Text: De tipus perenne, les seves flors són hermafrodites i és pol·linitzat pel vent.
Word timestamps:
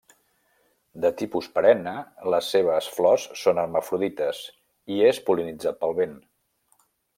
De 1.03 1.11
tipus 1.19 1.49
perenne, 1.57 1.93
les 2.35 2.47
seves 2.55 2.89
flors 2.95 3.27
són 3.43 3.63
hermafrodites 3.65 4.41
i 4.97 5.01
és 5.13 5.23
pol·linitzat 5.29 5.81
pel 5.85 5.97
vent. 6.03 6.19